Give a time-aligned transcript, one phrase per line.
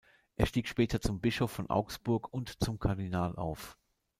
[0.35, 3.77] Er stieg später zum Bischof von Augsburg und zum Kardinal auf.